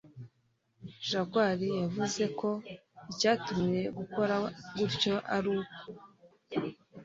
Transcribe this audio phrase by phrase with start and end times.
[1.09, 2.49] Jaguar yavuze ko
[3.11, 4.35] icyamuteye gukora
[4.77, 5.77] gutyo ari uko